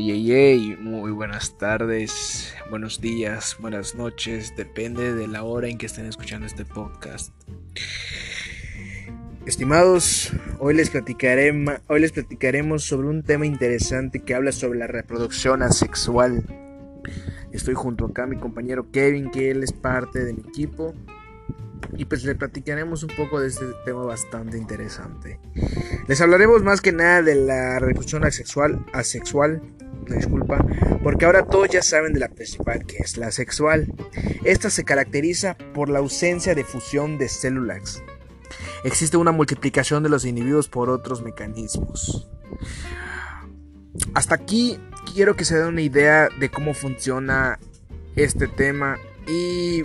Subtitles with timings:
[0.00, 6.06] Hey, muy buenas tardes, buenos días, buenas noches, depende de la hora en que estén
[6.06, 7.34] escuchando este podcast.
[9.44, 11.52] Estimados, hoy les, platicaré,
[11.88, 16.44] hoy les platicaremos sobre un tema interesante que habla sobre la reproducción asexual.
[17.50, 20.94] Estoy junto acá a mi compañero Kevin, que él es parte de mi equipo
[21.96, 25.40] y pues le platicaremos un poco de este tema bastante interesante.
[26.06, 29.60] Les hablaremos más que nada de la reproducción asexual, asexual,
[30.16, 30.64] disculpa,
[31.02, 33.92] porque ahora todos ya saben de la principal que es la sexual.
[34.44, 38.02] Esta se caracteriza por la ausencia de fusión de células.
[38.84, 42.28] Existe una multiplicación de los individuos por otros mecanismos.
[44.14, 44.78] Hasta aquí
[45.12, 47.58] quiero que se den una idea de cómo funciona
[48.16, 49.82] este tema y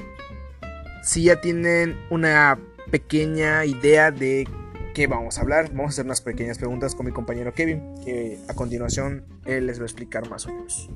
[1.03, 2.57] si ya tienen una
[2.91, 4.47] pequeña idea de
[4.93, 8.39] qué vamos a hablar, vamos a hacer unas pequeñas preguntas con mi compañero Kevin, que
[8.47, 10.89] a continuación él les va a explicar más o menos.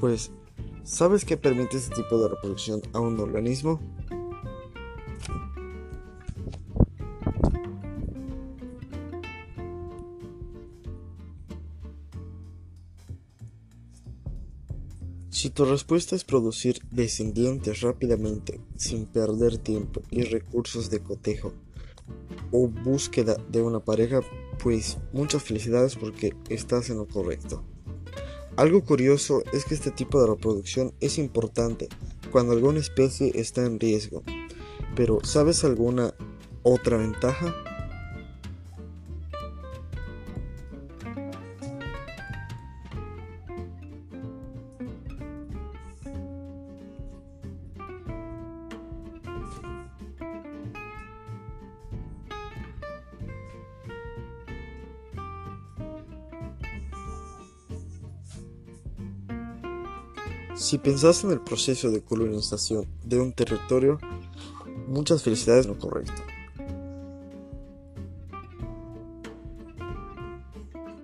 [0.00, 0.30] Pues,
[0.84, 3.80] ¿sabes qué permite este tipo de reproducción a un organismo?
[15.30, 21.52] Si tu respuesta es producir descendientes rápidamente, sin perder tiempo y recursos de cotejo
[22.50, 24.20] o búsqueda de una pareja,
[24.62, 27.64] pues muchas felicidades porque estás en lo correcto.
[28.56, 31.88] Algo curioso es que este tipo de reproducción es importante
[32.32, 34.22] cuando alguna especie está en riesgo,
[34.94, 36.14] pero ¿sabes alguna
[36.62, 37.54] otra ventaja?
[60.56, 63.98] Si pensás en el proceso de colonización de un territorio,
[64.88, 66.22] muchas felicidades no correcto.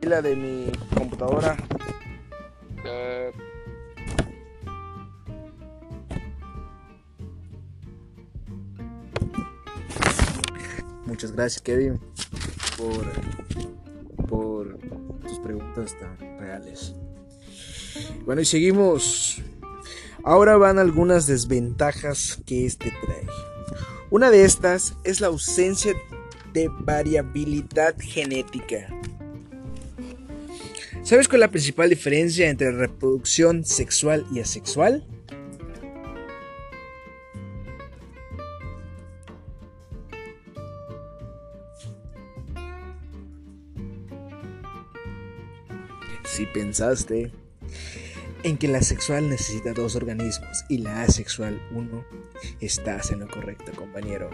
[0.00, 1.56] La de mi computadora.
[2.82, 3.30] Uh...
[11.04, 12.00] Muchas gracias Kevin
[12.78, 14.78] por, por
[15.20, 16.94] tus preguntas tan reales.
[18.24, 19.42] Bueno, y seguimos.
[20.24, 23.26] Ahora van algunas desventajas que este trae.
[24.10, 25.94] Una de estas es la ausencia
[26.52, 28.88] de variabilidad genética.
[31.02, 35.04] ¿Sabes cuál es la principal diferencia entre reproducción sexual y asexual?
[46.24, 47.32] Si pensaste
[48.44, 52.04] en que la sexual necesita dos organismos y la asexual uno,
[52.60, 54.30] estás en lo correcto, compañero.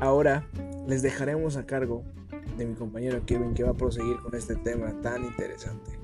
[0.00, 0.46] Ahora
[0.86, 2.04] les dejaremos a cargo
[2.58, 5.98] de mi compañero Kevin que va a proseguir con este tema tan interesante.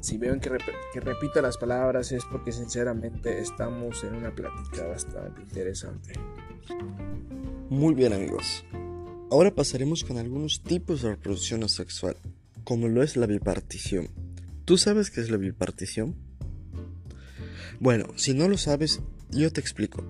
[0.00, 0.50] Si ven que,
[0.92, 6.14] que repito las palabras es porque sinceramente estamos en una plática bastante interesante.
[7.70, 8.64] Muy bien amigos.
[9.30, 12.16] Ahora pasaremos con algunos tipos de reproducción asexual,
[12.62, 14.23] como lo es la bipartición.
[14.64, 16.16] ¿Tú sabes qué es la bipartición?
[17.80, 20.02] Bueno, si no lo sabes, yo te explico.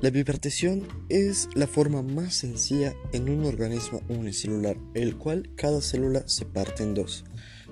[0.00, 6.26] La bipartición es la forma más sencilla en un organismo unicelular, el cual cada célula
[6.26, 7.26] se parte en dos.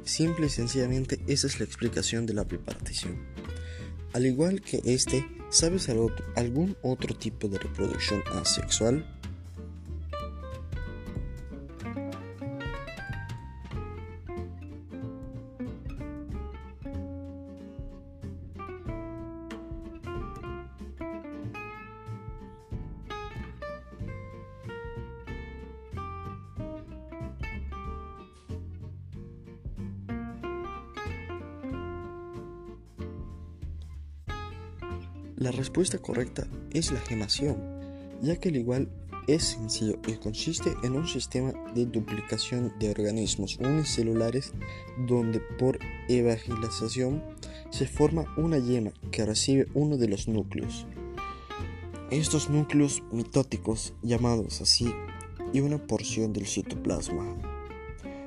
[0.05, 3.19] Simple y sencillamente esa es la explicación de la bipartición.
[4.12, 9.18] Al igual que este, ¿sabes algún otro tipo de reproducción asexual?
[35.78, 37.57] Respuesta correcta es la gemación,
[38.21, 38.89] ya que al igual
[39.28, 44.54] es sencillo y consiste en un sistema de duplicación de organismos unicelulares
[45.07, 45.78] donde por
[46.09, 47.22] evangelización
[47.71, 50.84] se forma una yema que recibe uno de los núcleos.
[52.10, 54.92] Estos núcleos mitóticos, llamados así,
[55.53, 57.36] y una porción del citoplasma.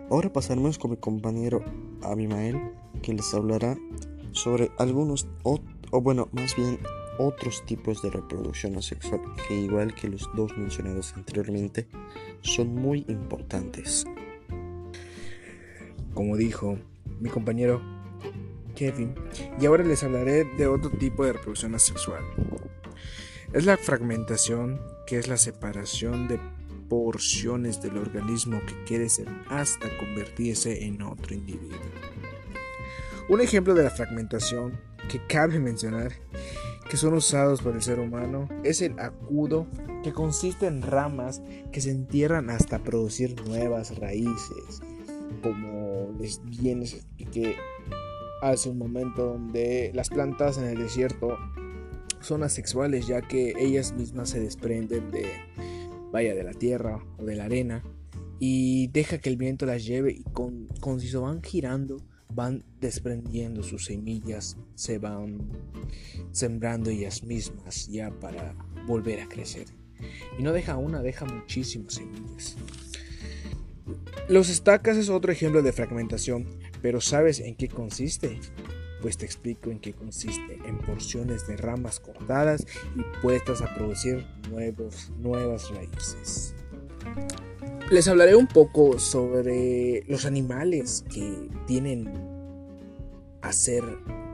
[0.09, 1.65] Ahora pasaremos con mi compañero
[2.01, 2.61] Abimael,
[3.01, 3.77] que les hablará
[4.31, 5.59] sobre algunos, o,
[5.91, 6.79] o bueno, más bien
[7.17, 11.87] otros tipos de reproducción asexual que igual que los dos mencionados anteriormente
[12.41, 14.05] son muy importantes.
[16.13, 16.77] como dijo
[17.19, 17.81] mi compañero
[18.75, 19.15] Kevin,
[19.59, 22.23] y ahora les hablaré de otro tipo de reproducción asexual.
[23.53, 26.39] Es la fragmentación, que es la separación de
[26.89, 31.79] porciones del organismo que quiere ser hasta convertirse en otro individuo.
[33.29, 34.79] Un ejemplo de la fragmentación
[35.09, 36.11] que cabe mencionar
[36.91, 39.65] que son usados por el ser humano es el acudo
[40.03, 41.41] que consiste en ramas
[41.71, 44.81] que se entierran hasta producir nuevas raíces
[45.41, 47.55] como les bien expliqué
[48.41, 51.37] hace un momento donde las plantas en el desierto
[52.19, 55.25] son asexuales ya que ellas mismas se desprenden de
[56.11, 57.85] vaya de la tierra o de la arena
[58.37, 61.95] y deja que el viento las lleve y con, con si se van girando
[62.33, 65.49] van desprendiendo sus semillas, se van
[66.31, 68.55] sembrando ellas mismas ya para
[68.87, 69.67] volver a crecer.
[70.37, 72.57] Y no deja una, deja muchísimas semillas.
[74.29, 76.47] Los estacas es otro ejemplo de fragmentación,
[76.81, 78.39] pero ¿sabes en qué consiste?
[79.01, 84.25] Pues te explico en qué consiste, en porciones de ramas cortadas y puestas a producir
[84.49, 86.55] nuevos, nuevas raíces.
[87.91, 92.09] Les hablaré un poco sobre los animales que tienen
[93.41, 93.83] a ser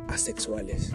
[0.07, 0.91] asexuales.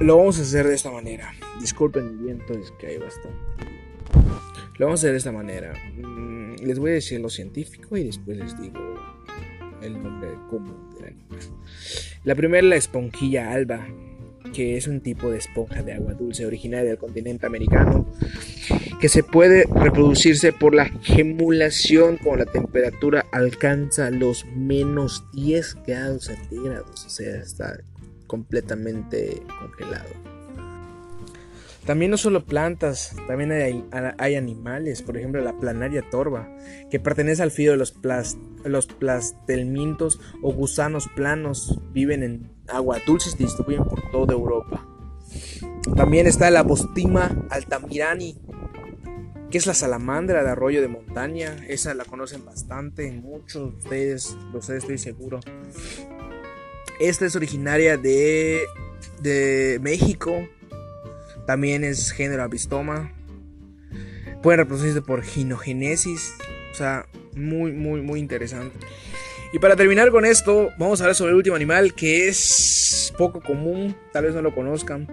[0.00, 1.32] Lo vamos a hacer de esta manera.
[1.60, 3.38] Disculpen el viento, es que hay bastante.
[4.78, 5.74] Lo vamos a hacer de esta manera.
[5.96, 8.80] Mm, les voy a decir lo científico y después les digo
[9.82, 11.40] el nombre común del animal.
[12.24, 13.86] La primera la esponjilla alba,
[14.54, 18.06] que es un tipo de esponja de agua dulce originaria del continente americano,
[19.00, 26.24] que se puede reproducirse por la gemulación cuando la temperatura alcanza los menos 10 grados
[26.24, 27.78] centígrados, o sea, está
[28.26, 30.31] completamente congelado.
[31.84, 36.48] También no solo plantas, también hay, animales, por ejemplo la planaria torva,
[36.90, 37.94] que pertenece al filo de los,
[38.64, 44.86] los plastelmintos o gusanos planos, viven en agua dulce y se distribuyen por toda Europa.
[45.96, 48.40] También está la Bostima altamirani,
[49.50, 54.36] que es la salamandra de arroyo de montaña, esa la conocen bastante, muchos de ustedes,
[54.52, 55.40] lo sé, estoy seguro.
[57.00, 58.62] Esta es originaria de,
[59.20, 60.48] de México,
[61.46, 63.12] también es género avistoma.
[64.42, 66.34] Pueden reproducirse por ginogénesis.
[66.72, 68.78] O sea, muy, muy, muy interesante.
[69.52, 73.40] Y para terminar con esto, vamos a hablar sobre el último animal que es poco
[73.40, 75.06] común, tal vez no lo conozcan,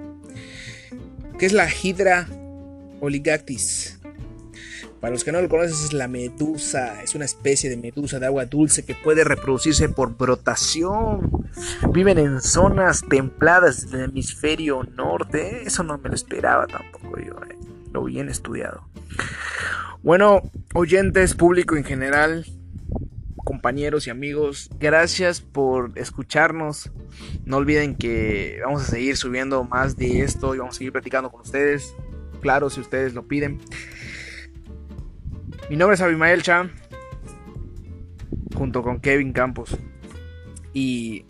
[1.37, 2.27] que es la Hydra
[3.01, 3.88] oligactis.
[4.99, 8.25] Para los que no lo conocen es la medusa, es una especie de medusa de
[8.25, 11.31] agua dulce que puede reproducirse por brotación.
[11.93, 17.55] Viven en zonas templadas del hemisferio norte, eso no me lo esperaba tampoco yo, eh.
[17.93, 18.89] lo bien estudiado.
[20.03, 20.41] Bueno,
[20.73, 22.45] oyentes, público en general,
[23.45, 26.91] compañeros y amigos, gracias por escucharnos.
[27.45, 31.31] No olviden que vamos a seguir subiendo más de esto y vamos a seguir platicando
[31.31, 31.95] con ustedes.
[32.41, 33.59] Claro, si ustedes lo piden.
[35.69, 36.71] Mi nombre es Abimael Chan,
[38.55, 39.77] junto con Kevin Campos.
[40.73, 41.25] Y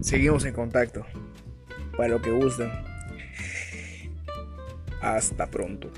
[0.00, 1.04] seguimos en contacto.
[1.96, 2.70] Para lo que gusten.
[5.02, 5.90] Hasta pronto.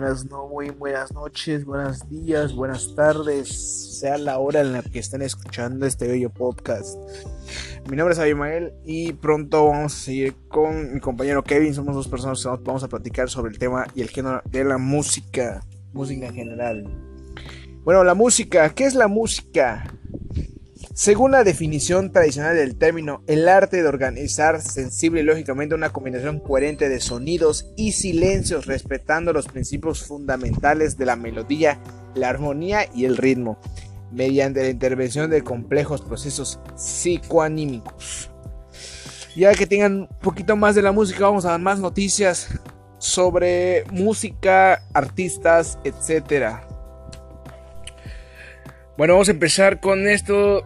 [0.00, 4.98] buenas, no, muy buenas noches, buenos días, buenas tardes, sea la hora en la que
[4.98, 6.98] estén escuchando este bello podcast.
[7.88, 11.74] Mi nombre es Abimael y pronto vamos a seguir con mi compañero Kevin.
[11.74, 14.78] Somos dos personas que vamos a platicar sobre el tema y el género de la
[14.78, 15.62] música,
[15.92, 16.84] música en general.
[17.84, 19.94] Bueno, la música, ¿qué es la música?
[20.98, 26.40] Según la definición tradicional del término, el arte de organizar sensible y lógicamente una combinación
[26.40, 31.78] coherente de sonidos y silencios respetando los principios fundamentales de la melodía,
[32.16, 33.60] la armonía y el ritmo,
[34.10, 38.32] mediante la intervención de complejos procesos psicoanímicos.
[39.36, 42.48] Ya que tengan un poquito más de la música, vamos a dar más noticias
[42.98, 46.56] sobre música, artistas, etc.
[48.96, 50.64] Bueno, vamos a empezar con esto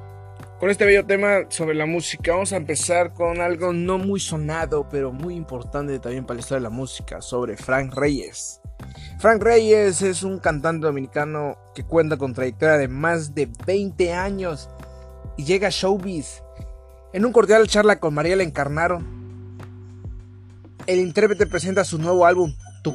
[0.63, 2.35] con este bello tema sobre la música.
[2.35, 6.61] Vamos a empezar con algo no muy sonado, pero muy importante también para la historia
[6.61, 8.61] de la música, sobre Frank Reyes.
[9.19, 14.71] Frank Reyes es un cantante dominicano que cuenta con trayectoria de más de 20 años
[15.37, 16.45] y llega a Showbiz.
[17.13, 19.59] En un cordial charla con Mariela Encarnaron,
[20.87, 22.55] el intérprete presenta su nuevo álbum
[22.85, 22.95] Tu,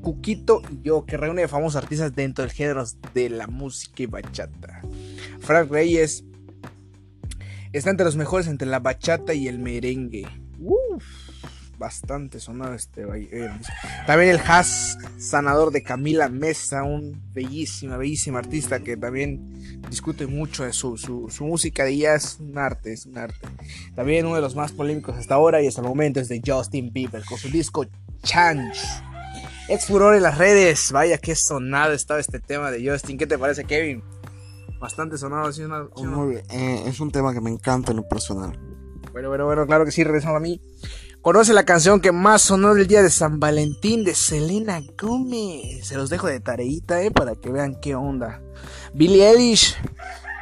[0.00, 4.82] Cuquito y Yo, que reúne famosos artistas dentro del género de la música y bachata.
[5.40, 6.25] Frank Reyes.
[7.76, 10.26] Está entre los mejores entre la bachata y el merengue.
[10.58, 11.04] Uf,
[11.76, 13.50] bastante sonado este eh,
[14.06, 20.64] También el jazz sanador de Camila Mesa, un bellísima, bellísima artista que también discute mucho
[20.64, 22.38] de su, su, música de jazz.
[22.40, 23.46] Un arte, es un arte.
[23.94, 26.90] También uno de los más polémicos hasta ahora y hasta el momento es de Justin
[26.94, 27.84] Bieber con su disco
[28.22, 28.86] Chance.
[29.68, 30.92] Ex furor en las redes.
[30.92, 33.18] Vaya que sonado estaba este tema de Justin.
[33.18, 34.02] ¿Qué te parece, Kevin?
[34.80, 35.62] Bastante sonado, ¿sí?
[36.02, 36.42] Muy bien.
[36.50, 38.58] Eh, es un tema que me encanta en lo personal.
[39.12, 40.60] Bueno, bueno, bueno, claro que sí, regresando a mí.
[41.22, 45.86] Conoce la canción que más sonó del día de San Valentín de Selena Gomez.
[45.86, 48.42] Se los dejo de tareita, eh, para que vean qué onda.
[48.94, 49.76] Billie Eilish.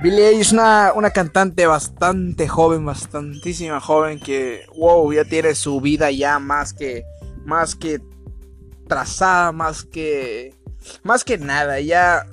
[0.02, 5.80] Billie Eilish es una, una cantante bastante joven, bastantísima joven que, wow, ya tiene su
[5.80, 7.04] vida ya más que,
[7.46, 8.00] más que
[8.88, 10.53] trazada, más que
[11.02, 12.26] más que nada, ya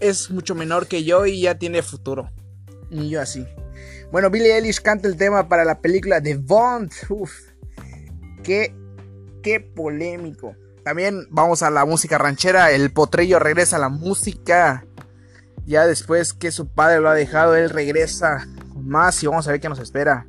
[0.00, 2.30] es, mucho menor que yo y ya tiene futuro.
[2.90, 3.46] Y yo así.
[4.10, 6.90] Bueno, Billie Eilish canta el tema para la película de Bond.
[7.08, 7.32] Uf,
[8.42, 8.74] qué,
[9.42, 10.56] qué polémico.
[10.84, 12.72] También vamos a la música ranchera.
[12.72, 14.86] El potrillo regresa a la música.
[15.66, 19.60] Ya después que su padre lo ha dejado, él regresa más y vamos a ver
[19.60, 20.26] qué nos espera.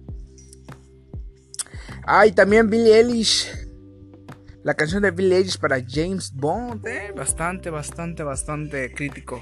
[2.06, 3.61] Ay, también Billie Eilish
[4.64, 9.42] la canción de Billie Eilish para James Bond, eh, bastante, bastante, bastante crítico.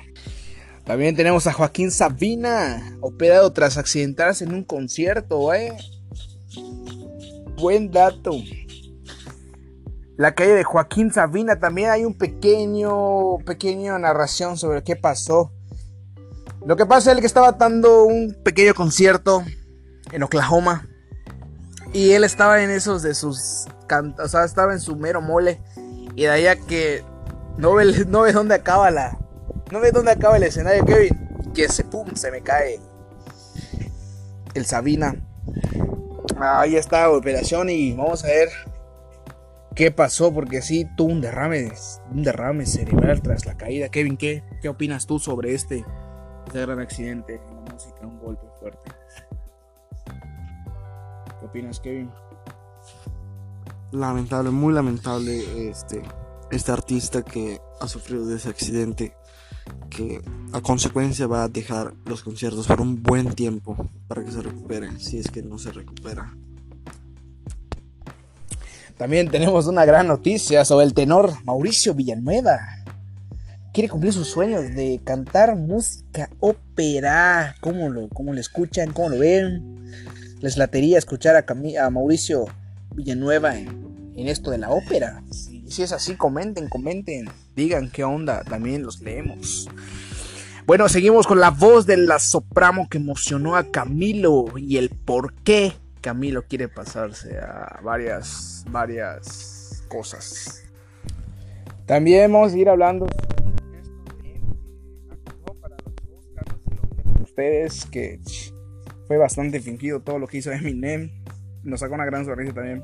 [0.85, 5.77] También tenemos a Joaquín Sabina, operado tras accidentarse en un concierto, eh.
[7.57, 8.31] Buen dato.
[10.17, 15.53] La calle de Joaquín Sabina también hay un pequeño, pequeño narración sobre qué pasó.
[16.65, 19.43] Lo que pasa es que estaba dando un pequeño concierto
[20.11, 20.88] en Oklahoma
[21.93, 23.67] y él estaba en esos de sus
[24.23, 25.59] o sea, estaba en su mero mole.
[26.15, 27.03] Y de ahí que
[27.57, 29.17] no ve, no ve dónde acaba la.
[29.71, 31.29] No ve dónde acaba el escenario, Kevin.
[31.53, 32.79] Que se pum, se me cae
[34.53, 35.15] el Sabina.
[36.39, 38.49] Ahí está operación y vamos a ver
[39.75, 41.71] qué pasó, porque sí, tuvo un derrame,
[42.11, 43.89] un derrame cerebral tras la caída.
[43.89, 45.85] Kevin, ¿qué, qué opinas tú sobre este,
[46.47, 48.98] este gran accidente en la música, un golpe fuerte?
[51.39, 52.09] ¿Qué opinas, Kevin?
[53.91, 56.01] lamentable, muy lamentable este,
[56.51, 59.13] este artista que ha sufrido de ese accidente
[59.89, 60.21] que
[60.53, 63.75] a consecuencia va a dejar los conciertos por un buen tiempo
[64.07, 66.35] para que se recupere, si es que no se recupera.
[68.97, 72.59] También tenemos una gran noticia sobre el tenor Mauricio Villanueva.
[73.71, 77.55] Quiere cumplir sus sueños de cantar música ópera.
[77.61, 78.91] ¿Cómo lo, cómo lo escuchan?
[78.91, 79.79] ¿Cómo lo ven?
[80.39, 81.45] Les latería escuchar a,
[81.85, 82.45] a Mauricio
[82.95, 85.21] Villanueva en, esto de la ópera.
[85.31, 89.69] Si, si es así, comenten, comenten, digan qué onda, también los leemos.
[90.65, 95.33] Bueno, seguimos con la voz de la soprano que emocionó a Camilo y el por
[95.33, 100.63] qué Camilo quiere pasarse a varias, varias cosas.
[101.85, 103.07] También vamos a ir hablando
[107.39, 108.19] ustedes que
[109.09, 111.09] fue bastante fingido todo lo que hizo Eminem
[111.63, 112.83] nos saca una gran sonrisa también.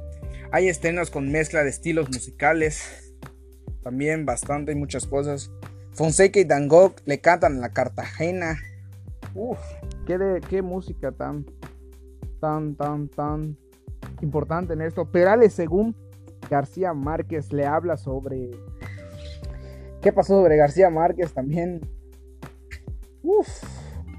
[0.51, 3.13] Hay estrenos con mezcla de estilos musicales.
[3.83, 5.51] También bastante, y muchas cosas.
[5.93, 8.57] Fonseca y Dangok le cantan la Cartagena.
[9.35, 9.59] Uf,
[10.07, 11.45] qué, de, qué música tan,
[12.41, 13.55] tan, tan, tan
[14.23, 15.11] importante en esto.
[15.11, 15.95] Perales, según
[16.49, 18.49] García Márquez, le habla sobre.
[20.01, 21.81] ¿Qué pasó sobre García Márquez también?
[23.21, 23.63] Uf,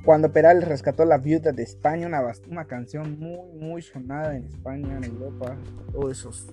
[0.06, 2.08] cuando Perales rescató La Viuda de España,
[2.48, 5.56] una, canción muy, muy sonada en España, en Europa,
[5.92, 6.46] todos esos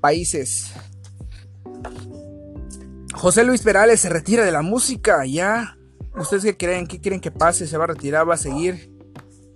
[0.00, 0.74] países.
[3.14, 5.78] José Luis Perales se retira de la música, ya.
[6.16, 6.88] ¿Ustedes qué creen?
[6.88, 7.68] ¿Qué quieren que pase?
[7.68, 8.28] ¿Se va a retirar?
[8.28, 8.90] ¿Va a seguir?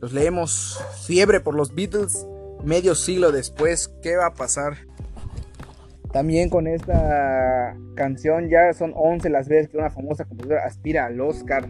[0.01, 0.81] Los leemos.
[1.05, 2.25] Fiebre por los Beatles.
[2.65, 4.77] Medio siglo después, ¿qué va a pasar?
[6.13, 11.21] También con esta canción ya son 11 las veces que una famosa compositora aspira al
[11.21, 11.67] Oscar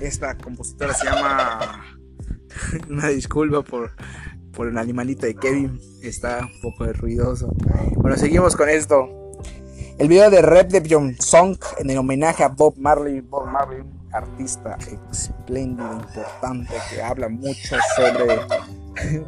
[0.00, 1.98] esta compositora se llama.
[2.88, 3.92] Una disculpa por,
[4.52, 5.80] por el animalito de Kevin.
[6.02, 7.52] Está un poco ruidoso.
[7.96, 9.08] Bueno, seguimos con esto.
[9.98, 13.20] El video de Rap de John Song en el homenaje a Bob Marley.
[13.20, 14.76] Bob Marley, artista
[15.10, 18.40] espléndido, importante, que habla mucho sobre.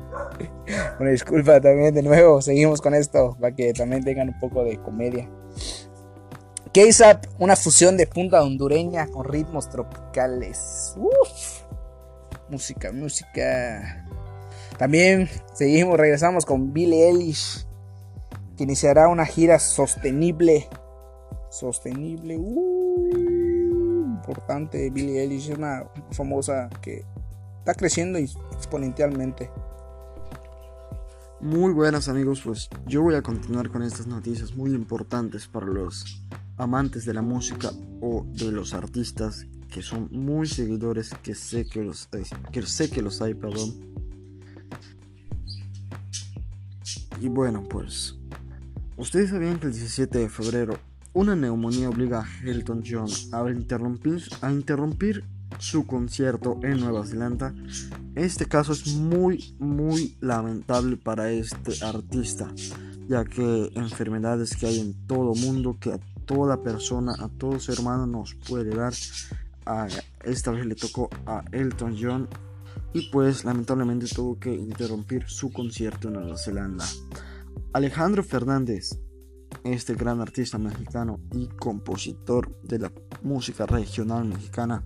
[1.01, 2.41] Una disculpa también de nuevo.
[2.43, 5.29] Seguimos con esto para que también tengan un poco de comedia.
[6.75, 10.97] K-Zap, una fusión de punta hondureña con ritmos tropicales.
[10.97, 11.63] Uf.
[12.51, 14.05] Música, música.
[14.77, 17.65] También seguimos, regresamos con Billie Eilish,
[18.57, 20.69] que iniciará una gira sostenible.
[21.49, 22.39] Sostenible.
[22.39, 24.91] Uh, importante.
[24.91, 27.05] Billie Eilish es una famosa que
[27.61, 29.49] está creciendo exponencialmente.
[31.41, 36.25] Muy buenas amigos, pues yo voy a continuar con estas noticias muy importantes para los
[36.57, 37.71] amantes de la música
[38.01, 42.09] o de los artistas que son muy seguidores que sé que los,
[42.53, 43.75] que sé que los hay, perdón.
[47.21, 48.17] Y bueno, pues
[48.97, 50.79] ustedes sabían que el 17 de febrero
[51.13, 55.25] una neumonía obliga a Elton John a interrumpir, a interrumpir
[55.59, 57.55] su concierto en Nueva Zelanda.
[58.15, 62.53] Este caso es muy, muy lamentable para este artista,
[63.09, 68.07] ya que enfermedades que hay en todo mundo, que toda persona, a todo ser humano
[68.07, 68.93] nos puede dar,
[70.25, 72.29] esta vez le tocó a Elton John
[72.93, 76.85] y pues lamentablemente tuvo que interrumpir su concierto en Nueva Zelanda.
[77.73, 78.99] Alejandro Fernández,
[79.65, 84.85] este gran artista mexicano y compositor de la música regional mexicana,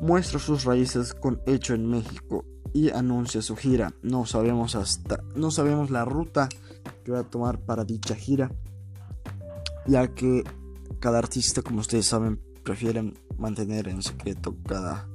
[0.00, 3.94] muestra sus raíces con Hecho en México y anuncia su gira.
[4.02, 6.48] No sabemos hasta no sabemos la ruta
[7.04, 8.50] que va a tomar para dicha gira,
[9.88, 10.44] ya que
[11.00, 15.08] cada artista, como ustedes saben, prefieren mantener en secreto cada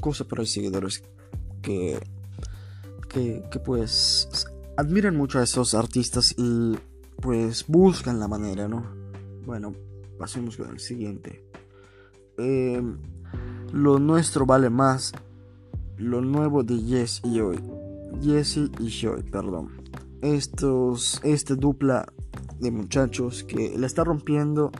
[0.00, 1.04] cosa, pero hay seguidores
[1.62, 2.00] que
[3.50, 4.46] que, pues
[4.76, 6.76] admiran mucho a esos artistas y
[7.20, 8.84] pues buscan la manera, ¿no?
[9.46, 9.74] Bueno,
[10.18, 11.44] pasemos con el siguiente.
[12.36, 12.82] Eh,
[13.72, 15.12] lo nuestro vale más.
[15.96, 17.58] Lo nuevo de Jesse y Joy.
[18.22, 19.70] Jesse y Joy, perdón.
[20.20, 22.12] Estos, este dupla
[22.60, 24.70] de muchachos que la está rompiendo.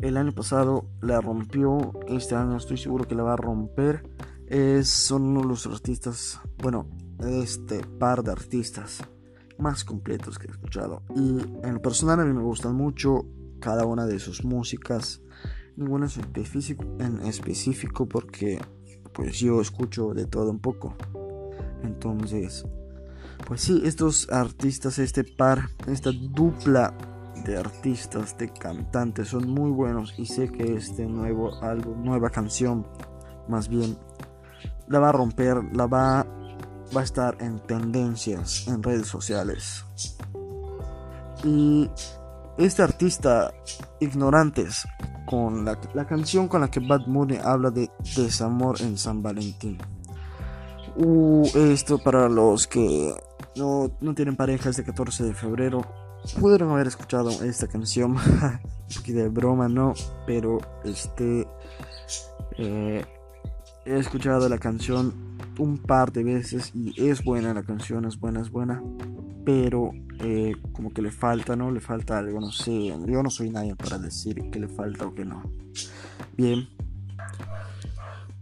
[0.00, 1.92] El año pasado la rompió.
[2.08, 4.08] Este año estoy seguro que la va a romper.
[4.46, 6.88] Es, son uno de los artistas, bueno,
[7.20, 9.02] este par de artistas
[9.58, 11.02] más completos que he escuchado.
[11.14, 13.26] Y en lo personal a mí me gustan mucho
[13.60, 15.22] cada una de sus músicas
[15.76, 16.06] ninguna
[16.98, 18.60] en específico porque
[19.14, 20.96] pues yo escucho de todo un poco.
[21.82, 22.64] Entonces,
[23.46, 26.94] pues sí, estos artistas, este par, esta dupla
[27.44, 32.86] de artistas, de cantantes son muy buenos y sé que este nuevo álbum, nueva canción,
[33.48, 33.96] más bien,
[34.88, 36.26] la va a romper, la va,
[36.96, 39.84] va a estar en tendencias en redes sociales.
[41.44, 41.90] Y
[42.58, 43.52] este artista,
[44.00, 44.86] Ignorantes,
[45.26, 49.78] con la, canción con la que Bad Bunny habla de desamor en San Valentín.
[50.96, 53.14] Uh, esto para los que
[53.56, 55.82] no, tienen pareja este 14 de febrero.
[56.38, 58.16] Pudieron haber escuchado esta canción.
[58.98, 59.94] Aquí de broma, no.
[60.26, 61.46] Pero este.
[62.58, 63.04] Eh,
[63.84, 65.14] he escuchado la canción
[65.58, 68.82] un par de veces y es buena la canción, es buena, es buena.
[69.44, 71.70] Pero eh, como que le falta, ¿no?
[71.70, 72.86] Le falta algo, no sé.
[73.06, 75.42] Yo no soy nadie para decir que le falta o que no.
[76.36, 76.68] Bien.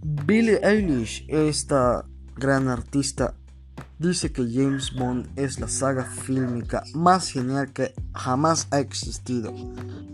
[0.02, 2.04] Billie Eilish, esta
[2.36, 3.34] gran artista,
[4.00, 9.54] dice que James Bond es la saga fílmica más genial que jamás ha existido.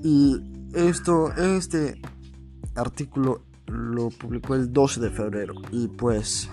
[0.02, 0.42] Y
[0.74, 2.02] esto, este
[2.74, 5.54] artículo lo publicó el 12 de febrero.
[5.70, 6.50] Y pues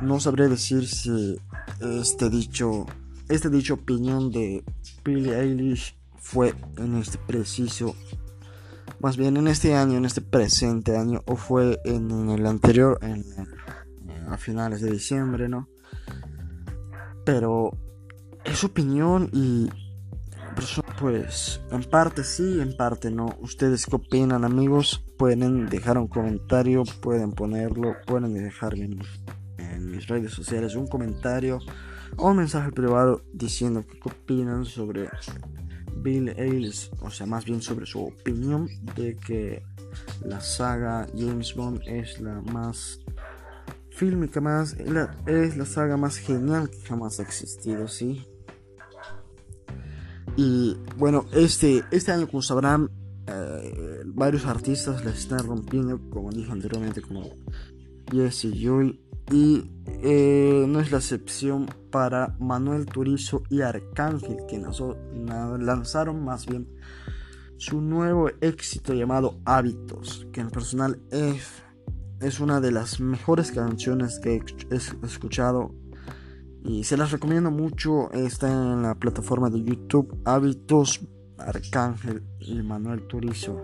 [0.00, 1.36] no sabré decir si
[1.80, 2.86] este dicho
[3.28, 4.64] este dicho opinión de
[5.04, 7.94] Billie Eilish fue en este preciso,
[8.98, 13.24] más bien en este año, en este presente año, o fue en, el anterior, en,
[14.28, 15.68] a finales de diciembre, ¿no?
[17.30, 17.70] Pero
[18.44, 19.68] es opinión y
[20.56, 23.36] pues en parte sí, en parte no.
[23.40, 25.04] ¿Ustedes qué opinan amigos?
[25.16, 28.98] Pueden dejar un comentario, pueden ponerlo, pueden dejarme
[29.58, 31.60] en mis redes sociales un comentario
[32.16, 35.08] o un mensaje privado diciendo qué opinan sobre
[35.98, 39.62] Bill Ailes, o sea, más bien sobre su opinión de que
[40.24, 42.99] la saga James Bond es la más
[44.00, 44.74] fílmica, más,
[45.26, 48.26] es la saga más genial que jamás ha existido, ¿sí?
[50.38, 52.90] Y bueno, este, este año, como sabrán,
[53.26, 57.28] eh, varios artistas la están rompiendo, como dije anteriormente, como
[58.10, 58.98] Jesse Joy
[59.30, 59.70] y
[60.02, 64.58] eh, no es la excepción para Manuel Turizo y Arcángel, que
[65.58, 66.68] lanzaron más bien
[67.58, 71.62] su nuevo éxito llamado Hábitos, que en personal es,
[72.20, 75.74] es una de las mejores canciones que he escuchado
[76.62, 78.10] y se las recomiendo mucho.
[78.12, 81.00] Está en la plataforma de YouTube Hábitos
[81.38, 83.56] Arcángel y Manuel Turizo.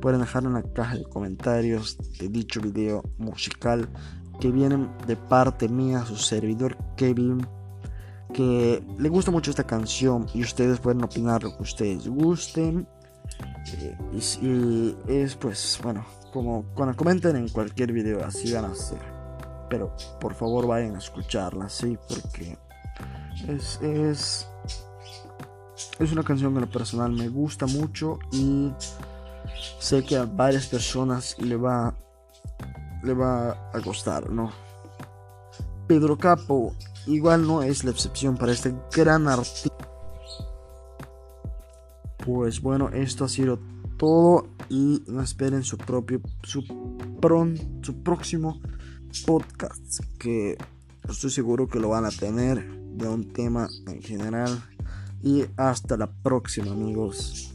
[0.00, 3.88] Pueden dejar en la caja de comentarios de dicho video musical
[4.40, 7.46] que vienen de parte mía, su servidor Kevin,
[8.32, 12.88] que le gusta mucho esta canción y ustedes pueden opinar lo que ustedes gusten.
[14.12, 19.00] Y, es pues, bueno, como cuando comenten en cualquier video, así van a ser.
[19.68, 22.58] Pero por favor vayan a escucharla, sí, porque
[23.48, 24.48] es, es,
[25.98, 28.70] es una canción que en lo personal me gusta mucho y
[29.78, 31.94] sé que a varias personas le va,
[33.02, 34.52] le va a gustar, ¿no?
[35.86, 36.74] Pedro Capo
[37.06, 39.71] igual no es la excepción para este gran artista.
[42.24, 43.58] Pues bueno, esto ha sido
[43.96, 46.62] todo y esperen su propio su,
[47.82, 48.60] su próximo
[49.26, 50.56] podcast que
[51.08, 52.64] estoy seguro que lo van a tener
[52.96, 54.62] de un tema en general.
[55.22, 57.51] Y hasta la próxima amigos